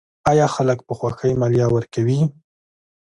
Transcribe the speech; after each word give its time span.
آیا 0.31 0.47
خلک 0.55 0.79
په 0.87 0.93
خوښۍ 0.99 1.33
مالیه 1.39 1.67
ورکوي؟ 1.71 2.19